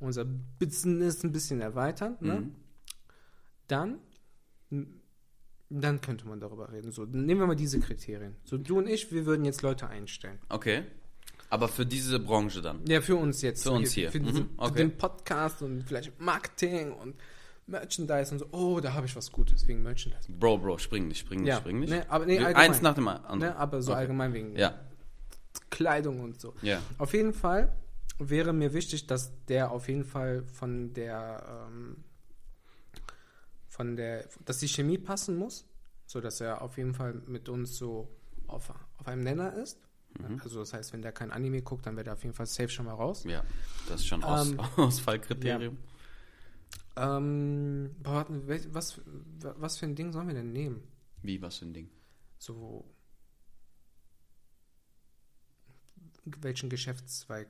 [0.00, 2.16] unser Business ein bisschen erweitern.
[2.20, 2.40] Ne?
[2.40, 2.54] Mhm.
[3.68, 3.98] Dann
[5.74, 6.92] dann könnte man darüber reden.
[6.92, 8.36] So, nehmen wir mal diese Kriterien.
[8.44, 10.38] So, du und ich, wir würden jetzt Leute einstellen.
[10.50, 10.82] Okay.
[11.48, 12.84] Aber für diese Branche dann.
[12.86, 13.62] Ja, für uns jetzt.
[13.62, 14.10] Für uns hier.
[14.10, 14.68] Für, Mhm, diesen, okay.
[14.72, 17.14] für den Podcast und vielleicht Marketing und
[17.72, 18.46] Merchandise und so.
[18.52, 20.30] Oh, da habe ich was Gutes wegen Merchandise.
[20.30, 21.90] Bro, Bro, spring nicht, spring nicht, Ja, spring nicht.
[21.90, 22.38] ne, aber nee.
[22.38, 23.40] Eins nach dem anderen.
[23.40, 24.00] Ne, aber so Okay.
[24.02, 24.78] allgemein wegen Ja,
[25.70, 26.54] Kleidung und so.
[26.62, 26.80] ja.
[26.98, 27.72] Auf jeden Fall
[28.18, 31.96] wäre mir wichtig, dass der auf jeden Fall von der, ähm,
[33.68, 35.64] von der, dass die Chemie passen muss,
[36.06, 38.08] so dass er auf jeden Fall mit uns so
[38.46, 39.78] auf, auf einem Nenner ist.
[40.18, 40.40] Mhm.
[40.44, 42.68] Also das heißt, wenn der kein Anime guckt, dann wäre der auf jeden Fall safe
[42.68, 43.24] schon mal raus.
[43.24, 43.42] Ja,
[43.88, 45.78] das ist schon Aus Ähm, Ausfallkriterium.
[46.96, 49.00] Ähm, was,
[49.40, 50.82] was für ein Ding sollen wir denn nehmen?
[51.22, 51.90] Wie, was für ein Ding?
[52.38, 52.84] So
[56.24, 57.48] welchen Geschäftszweig?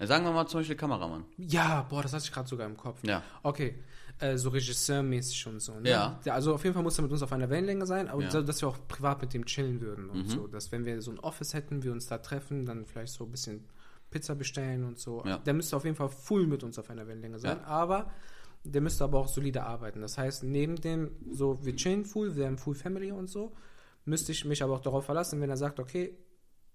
[0.00, 1.24] Sagen wir mal zum Beispiel Kameramann.
[1.38, 3.00] Ja, boah, das hatte ich gerade sogar im Kopf.
[3.02, 3.22] Ja.
[3.42, 3.82] Okay,
[4.20, 5.80] äh, so Regisseurmäßig und so.
[5.80, 5.90] Ne?
[5.90, 6.20] Ja.
[6.26, 8.42] Also auf jeden Fall muss er mit uns auf einer Wellenlänge sein, aber Ja.
[8.42, 10.28] dass wir auch privat mit dem chillen würden und Mhm.
[10.30, 10.46] so.
[10.46, 13.30] Dass wenn wir so ein Office hätten, wir uns da treffen, dann vielleicht so ein
[13.32, 13.64] bisschen
[14.10, 15.24] Pizza bestellen und so.
[15.26, 15.38] Ja.
[15.38, 17.64] Der müsste auf jeden Fall full mit uns auf einer Wellenlänge sein, Ja.
[17.64, 18.10] aber
[18.70, 20.00] der müsste aber auch solide arbeiten.
[20.00, 23.52] Das heißt, neben dem, so, wir chillen full, wir haben full Family und so,
[24.04, 26.16] müsste ich mich aber auch darauf verlassen, wenn er sagt, okay,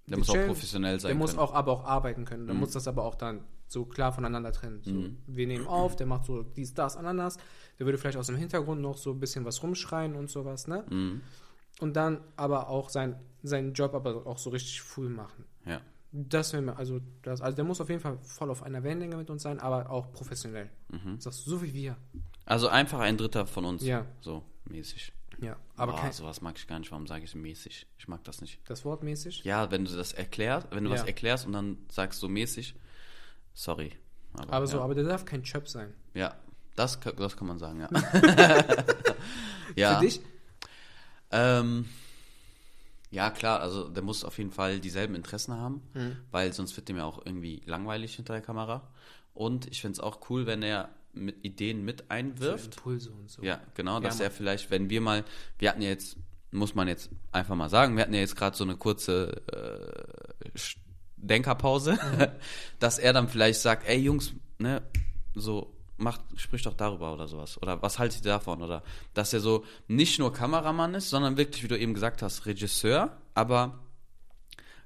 [0.07, 1.39] Der muss auch chillen, professionell sein der muss können.
[1.39, 2.45] auch aber auch arbeiten können.
[2.47, 2.59] Der Mhm.
[2.61, 4.81] muss das aber auch dann so klar voneinander trennen.
[4.83, 5.17] So, Mhm.
[5.27, 7.37] Wir nehmen auf, der macht so dies, das, Ananas.
[7.79, 10.85] Der würde vielleicht aus dem Hintergrund noch so ein bisschen was rumschreien und sowas, ne?
[10.89, 11.21] Mhm.
[11.79, 15.45] Und dann aber auch sein, seinen Job aber auch so richtig full machen.
[15.65, 15.81] Ja.
[16.15, 19.31] Das wäre also, das, also der muss auf jeden Fall voll auf einer Wellenlänge mit
[19.31, 20.69] uns sein, aber auch professionell.
[20.89, 21.19] Mhm.
[21.19, 21.97] Sagst du, so wie wir.
[22.45, 23.81] Also einfach ein Dritter von uns.
[23.83, 24.05] Ja.
[24.21, 25.11] So, mäßig.
[25.39, 26.91] Ja, aber Boah, kein, sowas mag ich gar nicht.
[26.91, 27.87] Warum sage ich mäßig?
[27.97, 28.59] Ich mag das nicht.
[28.69, 29.43] das Wort mäßig.
[29.43, 30.97] Ja, wenn du das erklärst, wenn du Ja.
[30.97, 32.75] was erklärst und dann sagst du mäßig,
[33.55, 33.93] sorry.
[34.35, 34.83] Aber so, ja.
[34.83, 35.95] aber der darf kein Chöp sein.
[36.13, 36.35] Ja,
[36.75, 37.89] das, das kann man sagen, ja.
[39.75, 39.95] ja.
[39.95, 40.21] Für dich?
[41.31, 41.89] Ähm,
[43.13, 46.17] ja, klar, also der muss auf jeden Fall dieselben Interessen haben, Mhm.
[46.31, 48.89] weil sonst wird dem ja auch irgendwie langweilig hinter der Kamera.
[49.33, 52.75] Und ich finde es auch cool, wenn er mit Ideen mit So einwirft.
[52.77, 53.43] Impulse und so.
[53.43, 54.23] Ja, genau, dass Mann.
[54.25, 55.23] er vielleicht, wenn wir mal,
[55.59, 56.17] wir hatten ja jetzt,
[56.51, 60.49] muss man jetzt einfach mal sagen, wir hatten ja jetzt gerade so eine kurze äh,
[61.17, 61.97] Denkerpause,
[62.79, 64.81] dass er dann vielleicht sagt, ey Jungs, ne,
[65.35, 67.61] so macht, sprich doch darüber oder sowas.
[67.61, 68.61] Oder was haltet ihr davon?
[68.61, 72.45] Oder dass er so nicht nur Kameramann ist, sondern wirklich, wie du eben gesagt hast,
[72.45, 73.79] Regisseur, aber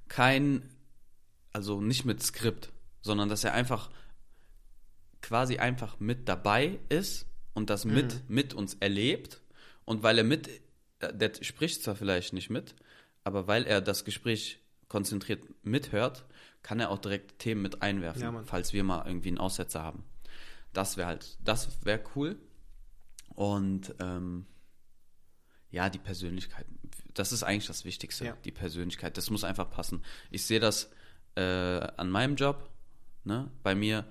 [0.08, 0.70] kein,
[1.54, 2.70] also nicht mit Skript,
[3.02, 3.90] sondern dass er einfach
[5.22, 9.42] quasi einfach mit dabei ist und das mit, mit uns erlebt.
[9.86, 10.50] Und weil er mit,
[11.00, 12.76] äh, der spricht zwar vielleicht nicht mit,
[13.24, 16.26] aber weil er das Gespräch konzentriert mithört,
[16.64, 20.04] kann er auch direkt Themen mit einwerfen, Ja, falls wir mal irgendwie einen Aussetzer haben.
[20.78, 22.38] Das wäre halt, das wäre cool.
[23.30, 24.46] Und ähm,
[25.72, 26.68] ja, die Persönlichkeit.
[27.16, 28.38] Das ist eigentlich das Wichtigste, Ja.
[28.46, 29.18] die Persönlichkeit.
[29.18, 30.04] Das muss einfach passen.
[30.30, 30.92] Ich sehe das
[31.36, 32.70] äh, an meinem Job.
[33.24, 33.50] Ne?
[33.64, 34.06] Bei mir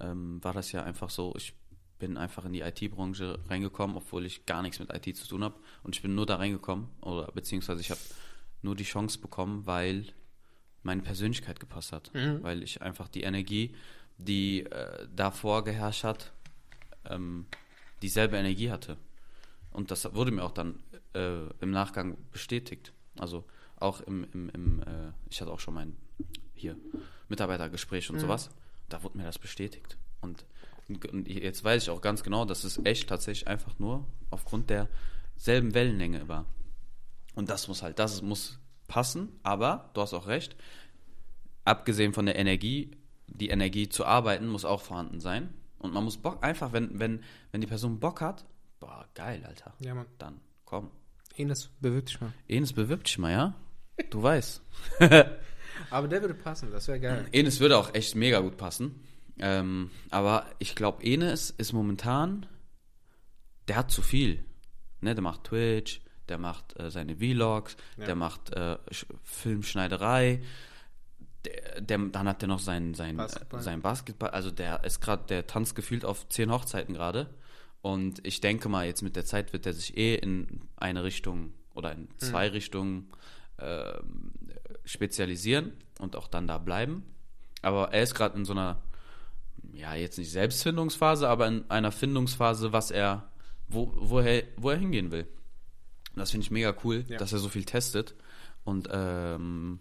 [0.00, 1.54] ähm, war das ja einfach so, ich
[1.98, 5.58] bin einfach in die IT-Branche reingekommen, obwohl ich gar nichts mit IT zu tun habe.
[5.82, 8.00] Und ich bin nur da reingekommen, oder beziehungsweise ich habe
[8.60, 10.04] nur die Chance bekommen, weil
[10.82, 12.10] meine Persönlichkeit gepasst hat.
[12.42, 13.74] Weil ich einfach die Energie,
[14.18, 16.32] die äh, davor geherrscht hat,
[17.08, 17.46] ähm,
[18.02, 18.96] dieselbe Energie hatte.
[19.72, 20.82] Und das wurde mir auch dann
[21.14, 22.92] äh, im Nachgang bestätigt.
[23.18, 23.44] Also
[23.78, 25.96] auch im, im, im äh, ich hatte auch schon mein
[26.54, 26.76] hier
[27.28, 28.50] Mitarbeitergespräch und sowas.
[28.88, 29.98] Da wurde mir das bestätigt.
[30.20, 30.44] Und,
[30.88, 35.74] und jetzt weiß ich auch ganz genau, dass es echt tatsächlich einfach nur aufgrund derselben
[35.74, 36.46] Wellenlänge war.
[37.34, 40.56] Und das muss halt, das muss passen, aber du hast auch recht,
[41.64, 42.92] abgesehen von der Energie,
[43.26, 45.52] die Energie zu arbeiten muss auch vorhanden sein.
[45.78, 48.44] Und man muss Bock, einfach, wenn, wenn, wenn die Person Bock hat,
[48.80, 49.74] boah, geil, Alter.
[49.80, 50.06] Ja, Mann.
[50.18, 50.90] Dann komm.
[51.36, 52.32] Ines, bewirb dich mal.
[52.48, 53.54] Enes bewirbt dich mal, ja?
[54.10, 54.62] Du weißt.
[55.90, 57.26] Aber der würde passen, das wäre geil.
[57.32, 59.02] Enes würde auch echt mega gut passen.
[59.38, 62.46] Ähm, aber ich glaube, Enes ist momentan,
[63.68, 64.42] der hat zu viel.
[65.02, 68.06] Ne, der macht Twitch, der macht äh, seine Vlogs, Ja.
[68.06, 70.40] der macht äh, Sch- Filmschneiderei.
[71.46, 73.60] Der, der, dann hat er noch sein, sein, Basketball.
[73.62, 74.30] Sein Basketball.
[74.30, 77.28] Also der ist gerade, der tanzt gefühlt auf zehn Hochzeiten gerade.
[77.82, 81.52] Und ich denke mal, jetzt mit der Zeit wird er sich eh in eine Richtung
[81.74, 83.10] oder in zwei Richtungen
[83.58, 84.32] ähm,
[84.84, 87.04] spezialisieren und auch dann da bleiben.
[87.62, 88.82] Aber er ist gerade in so einer,
[89.72, 93.28] ja, jetzt nicht Selbstfindungsphase, aber in einer Findungsphase, was er,
[93.68, 95.26] wo, wo, er, wo er hingehen will.
[96.12, 97.18] Und das finde ich mega cool, Ja.
[97.18, 98.14] dass er so viel testet.
[98.64, 99.80] Und ähm,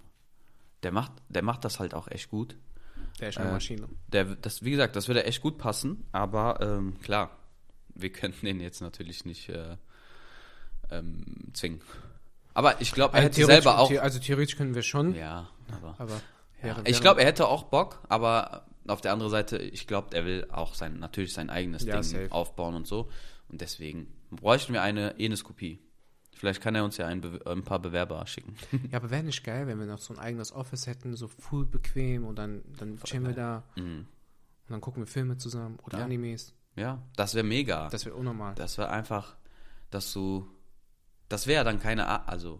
[0.85, 2.55] der, macht, der macht das halt auch echt gut.
[3.19, 3.89] Der ist eine Äh, Maschine.
[4.07, 7.31] Der, das, wie gesagt, das würde echt gut passen, aber ähm, klar,
[7.95, 9.77] wir könnten den jetzt natürlich nicht äh,
[10.91, 11.81] ähm, zwingen.
[12.53, 13.91] Aber ich glaube, er hätte theoretisch- selber auch.
[13.99, 15.95] Also theoretisch können wir schon, Ja, aber.
[15.97, 16.21] aber
[16.63, 16.77] Ja.
[16.85, 20.47] Ich glaube, er hätte auch Bock, aber auf der anderen Seite, ich glaube, er will
[20.51, 22.31] auch sein, natürlich sein eigenes Ja, Ding safe.
[22.31, 23.09] aufbauen und so.
[23.49, 25.79] Und deswegen bräuchten wir eine Enes-Kopie.
[26.37, 28.55] Vielleicht kann er uns ja ein, ein paar Bewerber schicken.
[28.91, 31.65] Ja, aber wäre nicht geil, wenn wir noch so ein eigenes Office hätten, so full
[31.65, 33.99] bequem und dann, dann chillen wir da Mhm.
[33.99, 34.07] und
[34.69, 36.05] dann gucken wir Filme zusammen oder Ja.
[36.05, 36.53] Animes.
[36.75, 37.87] Ja, das wäre mega.
[37.89, 38.53] Das wäre unnormal.
[38.55, 39.35] Das wäre einfach,
[39.91, 40.45] dass du,
[41.29, 42.59] das wäre dann keine, Ar- also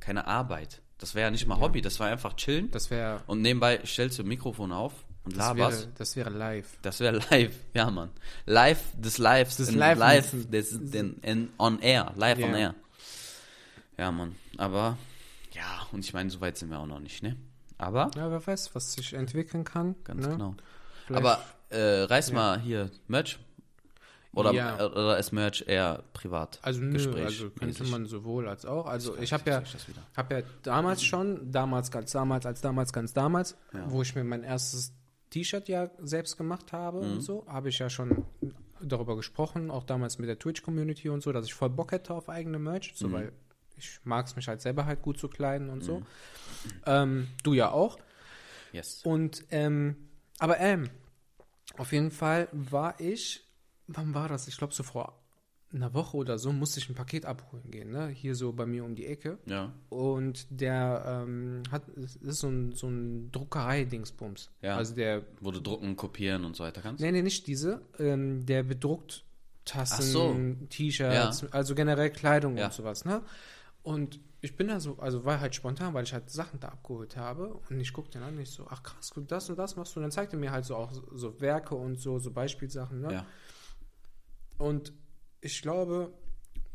[0.00, 0.82] keine Arbeit.
[0.98, 2.70] Das wäre ja nicht mal Hobby, das war einfach chillen.
[2.72, 4.92] Das wäre und nebenbei stellst du ein Mikrofon auf
[5.24, 5.82] und das laberst.
[5.82, 6.78] wäre, das wäre live.
[6.82, 8.10] Das wäre live, ja Mann.
[8.46, 12.46] Live des Lives, Des in, Live- des, in, on air, live Ja.
[12.48, 12.74] on air.
[13.98, 14.34] Ja, Mann.
[14.58, 14.96] Aber
[15.52, 17.36] ja, und ich meine, so weit sind wir auch noch nicht, ne?
[17.78, 19.96] Aber Ja, wer weiß, was sich entwickeln kann.
[20.04, 20.32] ganz ne?
[20.32, 20.54] genau.
[21.06, 23.38] Vielleicht- Aber äh, reiß mal hier Merch.
[24.34, 24.76] Oder, Ja.
[24.86, 26.58] oder ist Merch eher privat?
[26.62, 28.86] Also nö, Gespräch also könnte man sowohl als auch.
[28.86, 29.62] Also ich habe ja,
[30.16, 33.90] hab ja damals schon, damals ganz damals, als damals ganz damals, Ja.
[33.90, 34.94] wo ich mir mein erstes
[35.28, 37.12] T-Shirt ja selbst gemacht habe Mhm.
[37.12, 38.24] und so, habe ich ja schon
[38.80, 42.30] darüber gesprochen, auch damals mit der Twitch-Community und so, dass ich voll Bock hätte auf
[42.30, 42.96] eigene Merch, Mhm.
[42.96, 43.32] so, weil
[43.82, 46.02] ich mag es mich halt selber halt gut zu kleiden und so.
[46.86, 47.98] Ähm, du ja auch.
[48.72, 49.02] Yes.
[49.04, 49.96] Und, ähm,
[50.38, 50.88] aber ähm,
[51.76, 53.44] auf jeden Fall war ich,
[53.86, 54.48] wann war das?
[54.48, 55.18] Ich glaube, so vor
[55.74, 58.08] einer Woche oder so musste ich ein Paket abholen gehen, ne?
[58.08, 59.38] Hier so bei mir um die Ecke.
[59.46, 59.72] Ja.
[59.88, 64.50] Und der ähm, hat, es ist so ein, so ein Druckerei-Dingsbums.
[64.60, 64.76] Ja.
[64.76, 67.00] Also der, Wo du drucken, kopieren und so weiter kannst?
[67.02, 69.24] nee, nee, nicht diese, ähm, der bedruckt
[69.64, 70.36] Tassen, so.
[70.70, 72.66] T-Shirts, also generell Kleidung Ja.
[72.66, 73.22] und sowas, ne?
[73.82, 77.16] Und ich bin da so, also war halt spontan, weil ich halt Sachen da abgeholt
[77.16, 79.76] habe und ich guckte den an und ich so, ach krass, guck, das und das
[79.76, 80.00] machst du.
[80.00, 83.12] Und dann zeigte er mir halt so auch so, Werke und so, so Beispielsachen, ne?
[83.12, 83.26] Ja.
[84.58, 84.92] Und
[85.40, 86.12] ich glaube,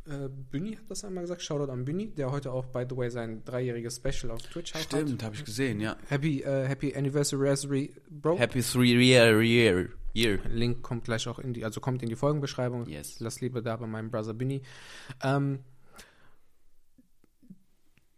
[0.05, 3.09] äh, Büni hat das einmal gesagt, Shoutout an Büni, der heute auch, by the way,
[3.09, 4.85] sein dreijähriges Special auf Twitch auch hat.
[4.85, 5.97] Stimmt, habe ich gesehen, ja.
[6.07, 8.37] Happy, äh, happy Anniversary, Bro.
[8.37, 9.89] Happy three year year.
[10.13, 10.39] year.
[10.49, 12.87] Link kommt gleich auch in die, also kommt in die Folgenbeschreibung.
[12.87, 13.19] Yes.
[13.19, 14.61] Lass Liebe da bei meinem Brother Binny.
[15.21, 15.59] Ähm,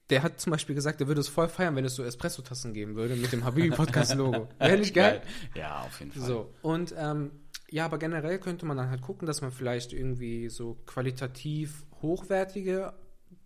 [0.09, 2.95] der hat zum Beispiel gesagt, er würde es voll feiern, wenn es so Espresso-Tassen geben
[2.95, 4.47] würde mit dem Habibi-Podcast-Logo.
[4.59, 5.21] Wäre nicht geil?
[5.55, 6.21] Ja, auf jeden Fall.
[6.23, 7.31] So, und ähm,
[7.69, 12.93] ja, aber generell könnte man dann halt gucken, dass man vielleicht irgendwie so qualitativ hochwertige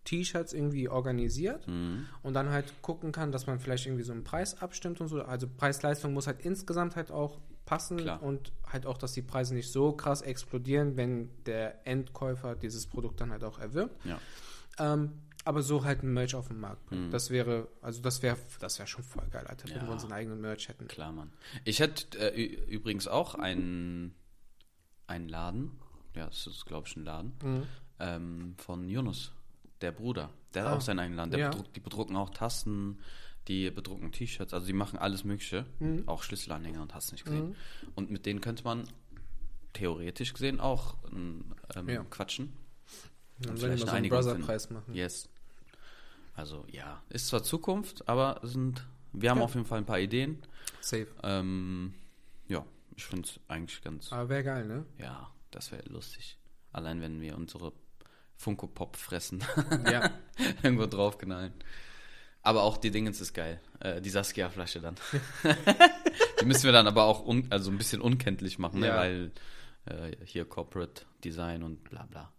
[0.05, 2.05] T-Shirts irgendwie organisiert Mhm.
[2.23, 5.21] und dann halt gucken kann, dass man vielleicht irgendwie so einen Preis abstimmt und so.
[5.23, 8.21] Also Preis-Leistung muss halt insgesamt halt auch passen Klar.
[8.21, 13.21] und halt auch, dass die Preise nicht so krass explodieren, wenn der Endkäufer dieses Produkt
[13.21, 13.95] dann halt auch erwirbt.
[14.05, 14.19] Ja.
[14.77, 15.13] Ähm,
[15.45, 17.11] aber so halt ein Merch auf den Markt bringen.
[17.11, 19.83] Das wäre, also das wäre, das wäre schon voll geil, Alter, wenn Ja.
[19.83, 20.87] wir unseren eigenen Merch hätten.
[20.87, 21.33] Klar, Mann.
[21.65, 24.15] Ich hätte äh, übrigens auch einen,
[25.07, 25.71] einen Laden.
[26.15, 27.33] Ja, das ist, glaube ich, ein Laden.
[27.43, 27.63] Mhm.
[27.99, 29.31] Ähm, von Yunus.
[29.81, 30.29] der Bruder.
[30.53, 30.75] Der hat Ah.
[30.77, 31.31] auch seinen eigenen Laden.
[31.31, 31.49] Der Ja.
[31.49, 32.99] bedruckt, die bedrucken auch Tasten,
[33.49, 35.65] die bedrucken T-Shirts, also die machen alles Mögliche.
[35.79, 36.07] Mhm.
[36.07, 37.57] Auch Schlüsselanhänger und hast nicht gesehen.
[37.93, 38.87] Und mit denen könnte man
[39.73, 41.43] theoretisch gesehen auch ähm,
[41.87, 42.03] Ja.
[42.05, 42.53] quatschen.
[43.39, 44.93] Dann Und vielleicht so eine einen Brother-Preis machen.
[44.93, 45.27] Yes.
[46.35, 49.43] Also ja, ist zwar Zukunft, aber sind, wir haben Ja.
[49.45, 50.41] auf jeden Fall ein paar Ideen.
[50.81, 51.07] Safe.
[51.23, 51.93] Ähm,
[52.47, 52.65] ja,
[52.95, 54.85] ich finde es eigentlich ganz, Aber wäre geil, ne?
[54.97, 56.37] ja, das wäre lustig.
[56.71, 57.71] Allein wenn wir unsere
[58.35, 59.43] Funko Pop fressen,
[59.91, 60.09] Ja.
[60.63, 61.53] irgendwo draufknallen.
[62.41, 63.61] Aber auch die Dingens ist geil.
[63.79, 64.95] Äh, die Saskia-Flasche dann.
[66.41, 68.87] die müssen wir dann aber auch un, also ein bisschen unkenntlich machen, ne?
[68.87, 68.97] Ja.
[68.97, 69.31] weil
[69.85, 72.33] äh, hier Corporate Design und bla bla.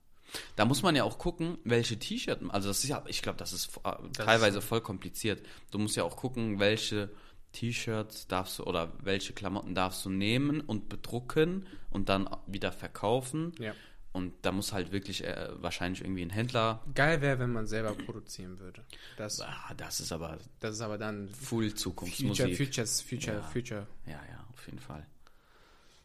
[0.57, 3.53] Da muss man ja auch gucken, welche T-Shirt, also das ist ja, ich glaube, das
[3.53, 5.45] ist äh, teilweise voll kompliziert.
[5.71, 7.11] Du musst ja auch gucken, welche
[7.53, 13.53] T-Shirts darfst du oder welche Klamotten darfst du nehmen und bedrucken und dann wieder verkaufen.
[13.59, 13.73] ja.
[14.13, 16.85] Und da muss halt wirklich äh, wahrscheinlich irgendwie ein Händler.
[16.95, 18.85] Geil wäre, wenn man selber produzieren würde.
[19.17, 22.57] Das, Ah, das ist aber das ist aber dann full Future, Zukunftsmusik.
[22.57, 23.43] Futures, Future, Ja.
[23.43, 23.87] Future.
[24.07, 25.05] Ja, ja, auf jeden Fall.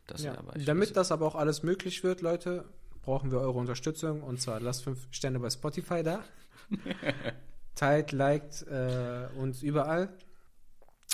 [0.08, 0.36] Das Ja.
[0.65, 2.65] Damit das aber auch alles möglich wird, Leute,
[3.10, 4.22] brauchen wir eure Unterstützung.
[4.22, 6.24] Und zwar lasst fünf Sterne bei Spotify da.
[7.76, 10.10] Teilt, liked äh, uns überall.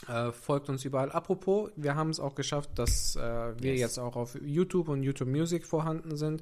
[0.09, 1.09] Äh, folgt uns überall.
[1.11, 3.21] Apropos, wir haben es auch geschafft, dass äh,
[3.61, 3.79] wir Yes.
[3.79, 6.41] jetzt auch auf YouTube und YouTube Music vorhanden sind.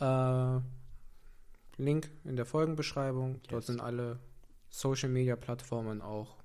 [0.00, 0.60] Äh,
[1.76, 3.40] Link in der Folgenbeschreibung.
[3.48, 3.66] Dort Yes.
[3.66, 4.20] sind alle
[4.70, 6.36] Social Media Plattformen auch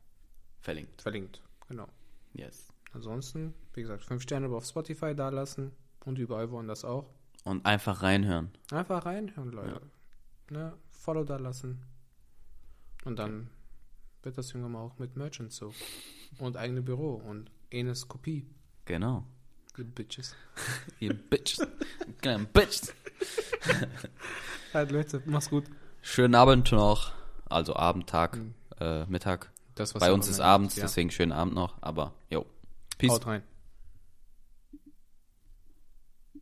[0.62, 1.04] verlinkt.
[1.04, 1.44] verlinkt.
[1.68, 1.88] Genau.
[2.34, 2.74] Yes.
[2.94, 5.72] Ansonsten, wie gesagt, fünf Sterne auf Spotify da lassen
[6.06, 7.12] und überall woanders auch.
[7.50, 8.52] Und einfach reinhören.
[8.72, 9.82] Einfach reinhören, Leute.
[10.52, 10.74] Ne?
[10.92, 11.82] Follow da lassen.
[13.06, 13.50] Und dann
[14.24, 15.74] wird das irgendwann mal auch mit Merchant so.
[16.38, 18.46] Und eigene Büro und Enes Kopie.
[18.86, 19.26] Genau.
[19.78, 20.36] You Bitches.
[21.00, 21.66] Ihr Bitches.
[22.22, 22.94] Kleine Bitches.
[24.74, 25.66] Halt, Leute, mach's gut.
[26.02, 27.14] Schönen Abend noch.
[27.50, 28.54] Also Abend, Tag, Mhm.
[28.80, 29.52] äh, Mittag.
[29.76, 30.84] Das, was Bei uns ist abends, ja.
[30.84, 31.82] deswegen schönen Abend noch.
[31.82, 32.46] Aber, jo.
[32.98, 33.10] Peace.
[33.12, 33.44] Haut rein.